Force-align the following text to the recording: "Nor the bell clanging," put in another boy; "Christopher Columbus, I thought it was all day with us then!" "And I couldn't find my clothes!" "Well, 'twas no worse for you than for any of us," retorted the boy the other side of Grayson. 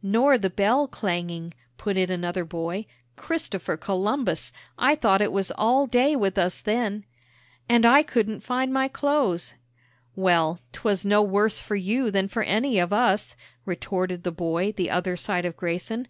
"Nor 0.00 0.38
the 0.38 0.48
bell 0.48 0.86
clanging," 0.86 1.52
put 1.76 1.96
in 1.96 2.08
another 2.08 2.44
boy; 2.44 2.86
"Christopher 3.16 3.76
Columbus, 3.76 4.52
I 4.78 4.94
thought 4.94 5.20
it 5.20 5.32
was 5.32 5.50
all 5.58 5.88
day 5.88 6.14
with 6.14 6.38
us 6.38 6.60
then!" 6.60 7.04
"And 7.68 7.84
I 7.84 8.04
couldn't 8.04 8.44
find 8.44 8.72
my 8.72 8.86
clothes!" 8.86 9.54
"Well, 10.14 10.60
'twas 10.72 11.04
no 11.04 11.20
worse 11.20 11.60
for 11.60 11.74
you 11.74 12.12
than 12.12 12.28
for 12.28 12.44
any 12.44 12.78
of 12.78 12.92
us," 12.92 13.34
retorted 13.64 14.22
the 14.22 14.30
boy 14.30 14.70
the 14.70 14.88
other 14.88 15.16
side 15.16 15.44
of 15.44 15.56
Grayson. 15.56 16.06